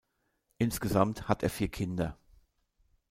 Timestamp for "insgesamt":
0.57-1.27